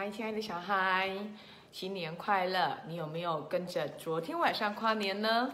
[0.00, 1.14] 嗨，亲爱的小孩，
[1.70, 2.78] 新年快乐！
[2.86, 5.52] 你有没有跟着昨天晚上跨年呢？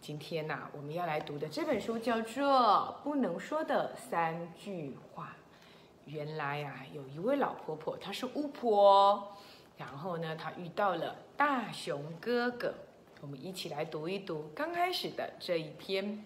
[0.00, 5.36] 今天呐、我们要来读的这本书叫做《不能说的三句话》。
[6.10, 9.36] 原来啊，有一位老婆婆，她是巫婆，
[9.76, 12.72] 然后呢，她遇到了大熊哥哥。
[13.20, 16.24] 我们一起来读一读刚开始的这一篇。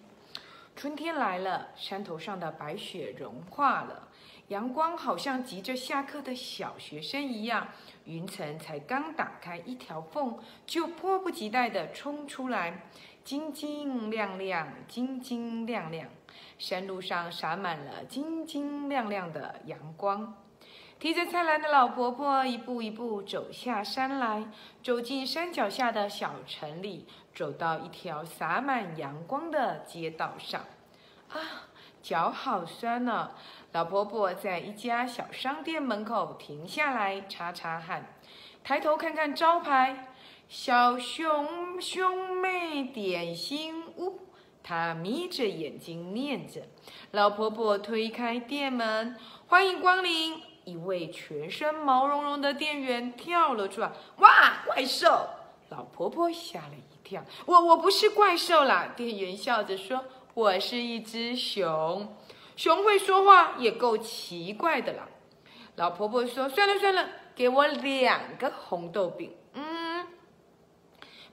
[0.73, 4.07] 春天来了，山头上的白雪融化了，
[4.47, 7.67] 阳光好像急着下课的小学生一样，
[8.05, 12.87] 云层才刚打开一条缝，就迫不及待地冲出来，
[13.25, 16.07] 晶晶亮亮，晶晶亮亮。
[16.57, 20.33] 山路上洒满了晶晶亮亮的阳光。
[20.99, 24.45] 提着菜篮的老婆婆一步一步走下山来，
[24.81, 30.61] 走进山脚下的小城里，走到一条洒满阳光的街道上。
[31.29, 31.67] 啊，
[32.07, 33.31] 脚好酸呢、
[33.73, 38.15] 老婆婆在一家小商店门口停下来擦擦汗，
[38.63, 40.13] 抬头看看招牌
[40.47, 44.21] “小熊兄妹点心屋”，
[44.63, 46.61] 她眯着眼睛念着。
[47.11, 50.41] 老婆婆推开店门，欢迎光临。
[50.63, 55.27] 一位全身毛茸茸的店员跳了出来，哇，怪兽！
[55.67, 58.93] 老婆婆吓了一跳，我我不是怪兽啦。
[58.95, 60.05] 店员笑着说，
[60.37, 62.15] 我是一只熊，
[62.55, 65.07] 熊会说话也够奇怪的啦。
[65.77, 69.35] 老婆婆说，算了算了，给我两个红豆饼。
[69.53, 70.05] 嗯，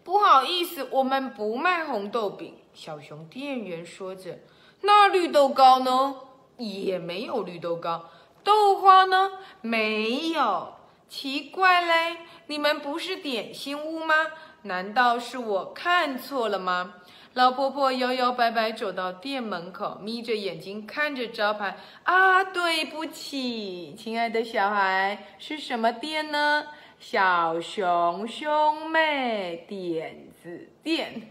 [0.03, 2.55] 不好意思，我们不卖红豆饼。
[2.73, 4.39] 小熊店员说着，
[4.81, 6.17] 那绿豆糕呢？
[6.57, 8.09] 也没有绿豆糕。
[8.43, 9.33] 豆花呢？
[9.61, 10.77] 没有。
[11.11, 14.15] 奇怪嘞，你们不是点心屋吗？
[14.63, 16.95] 难道是我看错了吗？
[17.35, 21.77] 老婆婆摇摇摆摆走到店门口，眯着眼睛看着招牌。
[22.05, 26.65] 啊，对不起，亲爱的小孩，是什么店呢？
[27.01, 31.23] 小熊兄妹点子店。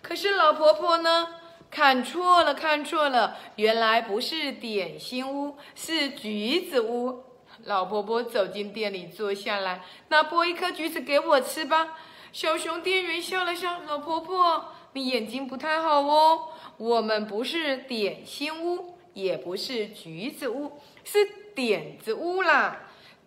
[0.00, 1.28] 可是老婆婆呢？
[1.70, 7.22] 看错了，看错了，原来不是点心屋，是橘子屋。
[7.64, 11.98] 老婆婆走进店里，坐下来，那剥一颗橘子给我吃吧。
[12.32, 16.48] 小熊店员笑了笑，老婆婆，你眼睛不太好哦。
[16.78, 20.72] 我们不是点心屋，也不是橘子屋，
[21.04, 21.24] 是
[21.54, 22.80] 点子屋啦。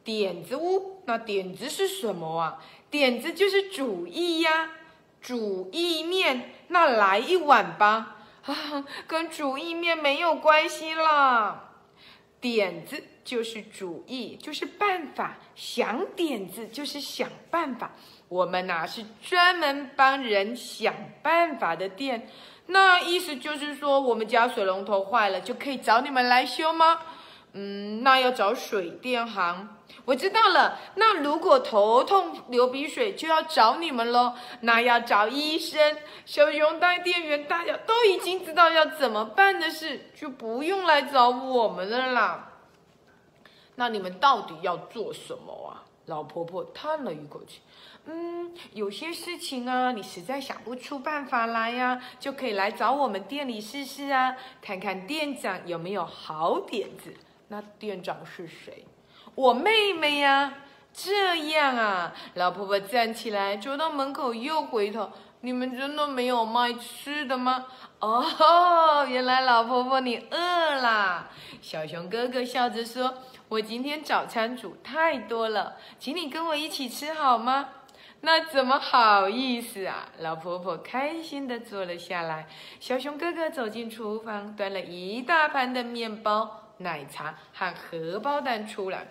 [0.04, 2.64] 点子屋，那点子是什么啊？
[2.90, 4.72] 点子就是主意呀，
[5.22, 8.16] 煮意面，那来一碗吧。
[8.46, 11.74] 啊，跟煮意面没有关系啦。
[12.40, 15.38] 点子就是主意，就是办法。
[15.56, 17.92] 想点子就是想办法。
[18.30, 22.30] 我们呐、是专门帮人想办法的店。
[22.68, 27.00] 那意思就是说，我们家水龙头坏了，就可以找你们来修吗？
[27.54, 29.78] 嗯，那要找水电行。
[30.04, 34.34] 我知道了，那如果头痛流鼻水就要找你们喽。
[34.62, 35.98] 那要找医生。
[36.26, 42.50] 小熊带店员大家都已经知道要怎么办的事，就不用来找我们了啦。
[43.76, 45.87] 那你们到底要做什么啊？
[46.08, 47.62] 老婆婆叹了一口气，
[48.06, 57.14] 嗯，有些事情啊，你实在想不出办法来呀、就可以来找我们店里试试啊，看看店长有没有好点子。
[57.50, 58.86] 那店长是谁？
[59.36, 60.54] 我妹妹呀。
[61.00, 65.12] 这样啊，老婆婆站起来，走到门口，又回头。
[65.42, 67.68] 你们真的没有卖吃的吗？
[68.00, 71.30] 哦，原来老婆婆你饿啦。
[71.62, 73.14] 小熊哥哥笑着说
[73.50, 77.70] ：“我今天早餐煮太多了，请你跟我一起吃好吗？”
[78.22, 80.10] 那怎么好意思啊！
[80.18, 82.48] 老婆婆开心的坐了下来。
[82.80, 89.08] 小熊哥哥走进厨房，端了一大盘的面包、奶茶和荷包蛋出来。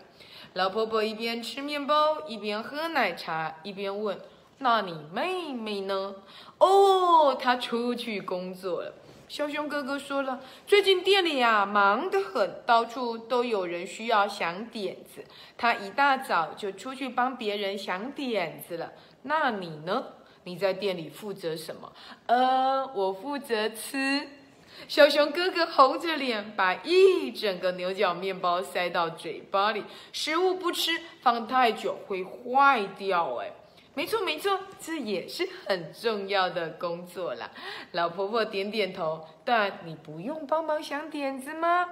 [0.54, 4.20] 老婆婆一边吃面包，一边喝奶茶，一边问
[4.58, 6.16] ：“那你妹妹呢？”
[6.58, 8.92] 哦，她出去工作了。
[9.28, 15.24] 小熊哥哥说了，最近店里呀、忙得很，到处都有人需要想点子。
[15.58, 18.92] 他一大早就出去帮别人想点子了。
[19.22, 20.04] 那你呢？
[20.44, 21.92] 你在店里负责什么？
[22.26, 24.28] 呃，我负责吃。
[24.86, 29.82] 小熊哥哥红着脸，把一整个牛角面包塞到嘴巴里。
[30.12, 33.34] 食物不吃，放太久会坏掉。
[33.36, 33.50] 哎，
[33.96, 37.50] 没错没错，这也是很重要的工作啦。
[37.92, 41.86] 老婆婆点点头，但你不用帮忙想点子吗？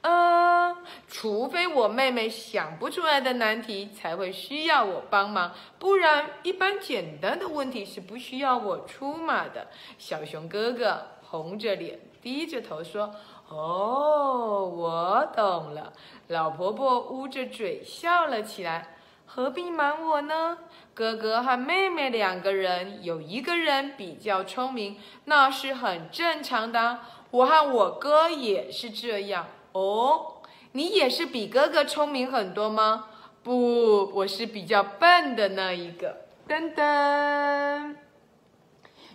[0.00, 0.76] 呃，
[1.06, 9.68] 除非我妹妹想不出来的难题才会需要我帮忙，不然一般简单的问题是不需要我出马的。
[9.98, 13.14] 小熊哥哥红着脸，低着头说
[13.48, 15.92] ：“哦，我懂了。
[16.26, 18.95] 老婆婆捂着嘴笑了起来。
[19.26, 20.56] 何必瞒我呢？
[20.94, 27.00] 哥哥和妹妹两个人，有一个人比较聪明，那是很正常的。
[27.30, 29.46] 我和我哥也是这样。
[29.72, 30.36] 哦，
[30.72, 33.08] 你也是比哥哥聪明很多吗？
[33.42, 36.24] 不，我是比较笨的那一个。
[36.48, 37.96] 噔噔，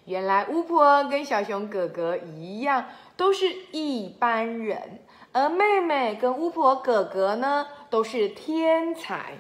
[0.06, 2.86] 原来巫婆跟小熊哥哥一样，
[3.18, 5.00] 都是一般人，
[5.32, 9.38] 而妹妹跟巫婆哥哥呢，都是天才。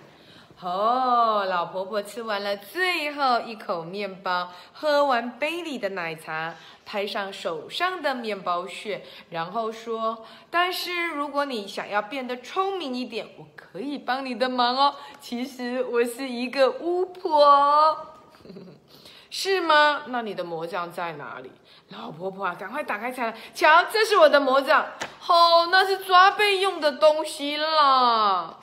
[0.64, 6.54] 哦，老婆婆吃完了最后一口面包，喝完杯里的奶茶，
[6.86, 14.96] 拍上手上的面包屑，然后说：“但是如果你想要变得聪明一点，我可以帮你的忙哦。
[15.20, 18.16] 其实我是一个巫婆，
[19.32, 20.04] 是吗？
[20.08, 21.52] 那你的魔杖在哪里？”
[21.90, 24.86] 老婆婆啊，赶快打开起来，瞧，这是我的魔杖。
[25.28, 28.60] 哦，那是抓背用的东西啦。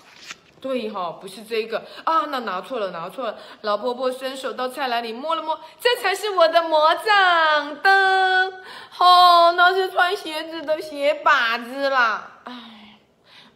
[0.61, 3.39] 对哈，不是这个啊，那拿错了，拿错了。
[3.61, 8.63] 老婆婆伸手到菜篮里摸了摸，这才是我的魔杖的。
[8.99, 12.41] 哦，那是穿鞋子的鞋把子啦。
[12.45, 12.99] 哎，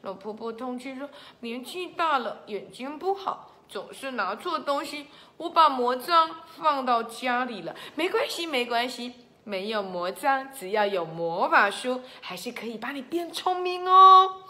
[0.02, 1.08] 老婆婆痛气说，
[1.40, 5.08] 年纪大了，眼睛不好，总是拿错东西。
[5.38, 9.12] 我把魔杖放到家里了，没关系，没关系，
[9.42, 14.41] 没有魔杖，只要有魔法书，还是可以把你变聪明哦。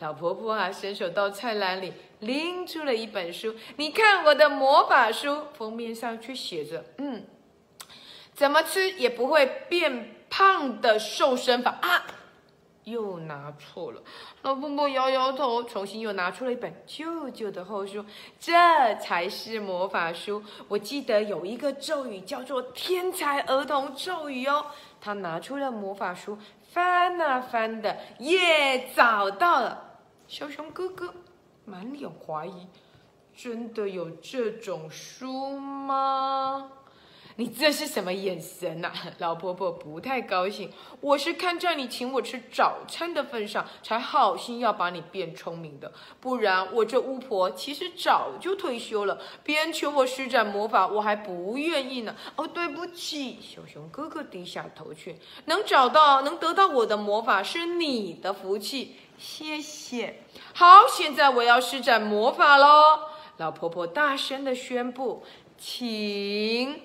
[0.00, 3.54] 老婆婆啊，伸手到菜篮里拎出了一本书。
[3.76, 7.24] 你看我的魔法书，封面上却写着：“嗯，
[8.34, 12.06] 怎么吃也不会变胖的瘦身法啊！”
[12.84, 14.02] 又拿错了。
[14.40, 18.02] 老婆婆摇摇头，重新又拿出了一本旧旧的厚书。
[18.40, 18.52] 这
[18.94, 20.42] 才是魔法书。
[20.66, 24.64] 我记得有一个咒语叫做“天才儿童咒语”哦。
[24.98, 26.38] 她拿出了魔法书，
[26.72, 29.89] 翻啊翻的，耶，找到了。
[30.30, 31.12] 小熊哥哥
[31.64, 32.68] 满脸怀疑
[33.36, 36.70] ：“真的有这种书吗？
[37.34, 40.70] 你这是什么眼神呐？”老婆婆不太高兴
[41.02, 45.92] ：“我是看在你请我吃早餐的份上，才好心要把你变聪明的。
[46.20, 49.20] 不然我这巫婆其实早就退休了。
[49.42, 55.16] 别人求我施展魔法，我还不愿意呢。”哦，对不起，小熊哥哥低下头去。
[55.46, 58.94] 能找到、能得到我的魔法是你的福气。
[59.20, 60.22] 谢谢。
[60.54, 63.00] 好，现在我要施展魔法喽！
[63.36, 65.22] 老婆婆大声的宣布
[65.58, 66.80] ：“请！”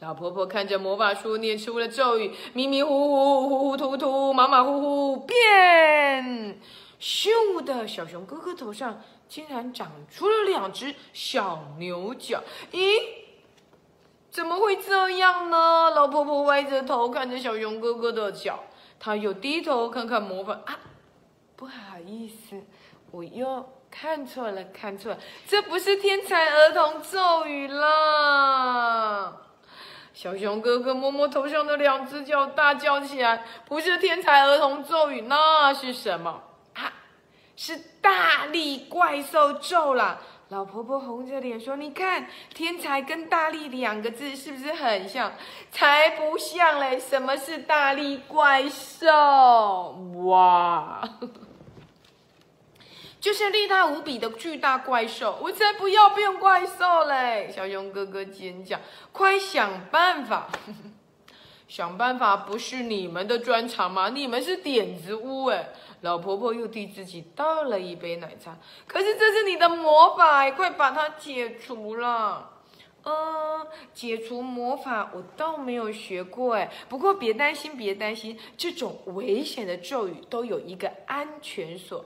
[0.00, 6.60] 老婆婆看着魔法书，念出了咒语：迷迷糊糊、糊糊涂涂、马马虎虎，变！
[7.00, 12.42] 咻的小熊哥哥头上竟然长出了两只小牛角。
[12.72, 13.00] 咦，
[14.30, 15.90] 怎么会这样呢？
[15.90, 18.64] 老婆婆歪着头看着小熊哥哥的脚，
[19.00, 20.78] 她又低头看看魔法啊。
[21.56, 22.62] 不好意思，
[23.10, 29.32] 我又看错了，看错了，这不是天才儿童咒语啦！
[30.12, 36.42] 小熊哥哥摸摸头上的两只脚，大叫起来：“不是天才儿童咒语，那是什么？
[36.74, 36.92] 啊，
[37.56, 40.18] 是大力怪兽咒啦！”
[40.50, 45.32] 老婆婆红着脸说：“你看，天才跟大力两个字是不是很像？
[45.70, 46.98] 才不像嘞！
[47.00, 49.90] 什么是大力怪兽？
[50.24, 51.06] 哇！”
[53.26, 57.50] 就是力大无比的巨大怪兽，我才不要变怪兽嘞！
[57.52, 58.78] 小熊哥哥尖叫
[59.10, 60.48] ：“快想办法！
[61.66, 64.10] 想办法不是你们的专长吗？
[64.10, 65.70] 你们是点子屋哎！”
[66.02, 68.56] 老婆婆又替自己倒了一杯奶茶。
[68.86, 72.52] 可是这是你的魔法，快把它解除了。
[73.02, 76.70] 嗯，解除魔法我倒没有学过哎。
[76.88, 82.04] 不过别担心，别担心，这种危险的咒语都有一个安全锁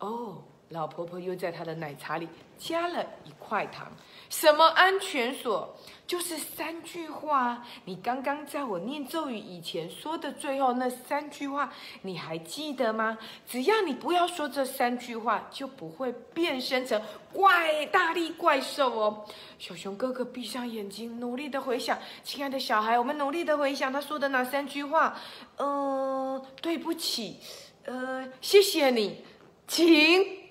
[0.00, 0.42] 哦。
[0.70, 3.90] 老婆婆又在她的奶茶里加了一块糖。
[4.28, 5.76] 什么安全锁？
[6.06, 7.64] 就是三句话。
[7.84, 13.16] 你刚刚在我念咒语以前说的最后那三句话，你还记得吗？
[13.46, 17.00] 只要你不要说这三句话，就不会变身成
[17.32, 19.24] 怪大力怪兽哦。
[19.60, 21.96] 小熊哥哥闭上眼睛，努力的回想。
[22.24, 25.16] 亲爱的小孩，我们努力的回想他说的哪三句话？
[25.58, 27.38] 嗯，对不起，
[27.84, 29.24] 呃，谢谢你，
[29.68, 30.45] 请。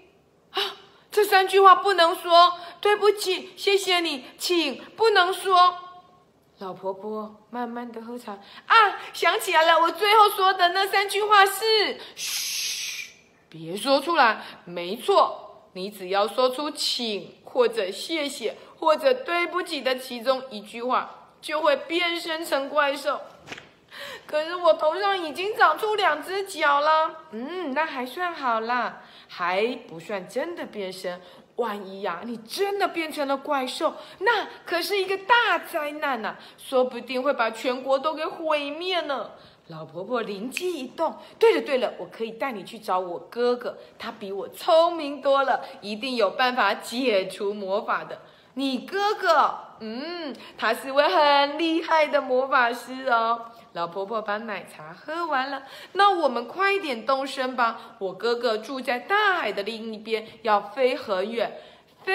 [0.56, 0.76] 啊，
[1.12, 2.58] 这三句话不能说。
[2.82, 5.78] 对不起，谢谢你，请不能说。
[6.60, 8.34] 老婆婆慢慢的喝茶。
[8.34, 8.76] 啊，
[9.12, 13.12] 想起来了，我最后说的那三句话是：嘘，
[13.50, 14.44] 别说出来。
[14.66, 23.20] 没错，你只要说出请或者谢谢或者对不起的其中一句话，就会变身成怪兽。
[24.36, 27.22] 可是我头上已经长出两只脚了。
[27.32, 31.22] 嗯，那还算好啦，还不算真的变身。
[31.56, 39.32] 万一呀，你真的变成了怪兽，那可是一个大灾难呐，说不定会把全国都给毁灭呢。
[39.68, 48.20] 老婆婆灵机一动，对了对了，我可以带你去找我哥哥，他比我聪明多了，一定有办法解除魔法的。
[48.56, 53.52] 你哥哥，嗯，他是位很厉害的魔法师哦。
[53.76, 57.98] 老婆婆把奶茶喝完了，那我们快点动身吧。
[58.00, 61.60] 我哥哥住在大海的另一边，要飞很远，
[62.06, 62.14] 飞。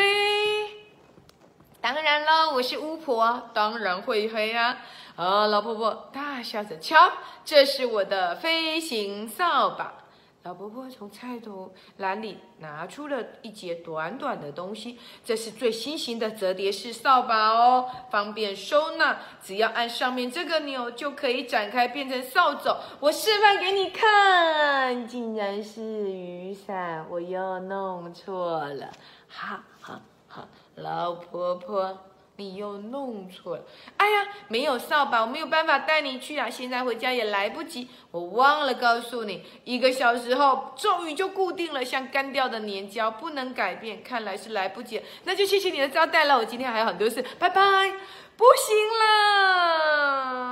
[1.83, 4.79] 当然了，我是巫婆，当然会飞啊。
[5.17, 7.13] 啊，老婆婆大笑着，瞧，
[7.45, 9.93] 这是我的飞行扫把。
[10.43, 19.19] 老婆婆从菜头篮里拿出了一截短短的东西，这是最新型的折叠式扫把哦，方便收纳。
[19.43, 22.75] 只要按上面这个钮，就可以展开变成扫帚。
[23.01, 28.91] 我示范给你看，竟然是雨伞，我又弄错了，
[29.29, 31.99] 哈哈哈，老婆婆。
[32.41, 33.63] 你又弄错了！
[33.99, 36.49] 哎呀，没有扫把，我没有办法带你去啊！
[36.49, 44.03] 现在回家也来不及，我忘了告诉你，一个小时后咒语就固定了，像干掉的粘胶，不能改变。
[44.03, 46.39] 看来是来不及，那就谢谢你的招待了。
[46.39, 47.61] 我今天还有很多事，拜拜！
[48.39, 50.50] 不行了。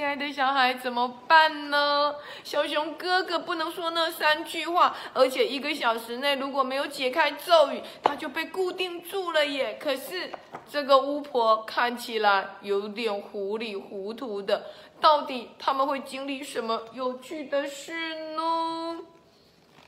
[0.00, 2.14] 亲爱的小孩怎么办呢？
[2.42, 9.76] 小熊哥哥不能说那三句话，而且一个小时内如果没有解开咒语，他就被固定住了耶。
[9.78, 10.32] 可是
[10.66, 14.64] 这个巫婆看起来有点糊里糊涂的，
[15.02, 18.96] 到底他们会经历什么有趣的事呢？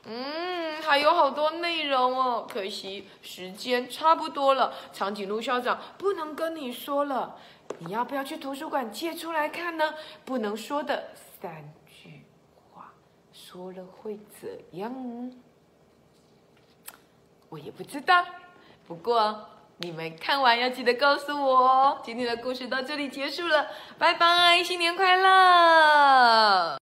[0.05, 7.35] 嗯，还有好多内容哦，可惜时间差不多了，长颈鹿校长不能跟你说了。
[7.79, 9.93] 你要不要去图书馆借出来看呢？
[10.23, 11.09] 不能说的
[11.41, 11.51] 三
[11.87, 12.25] 句
[12.71, 12.93] 话，
[13.31, 15.31] 说了会怎样？
[17.49, 18.25] 我也不知道。
[18.87, 22.01] 不过你们看完要记得告诉我哦。
[22.03, 26.79] 今天的故事到这里结束了，拜拜，新年快乐！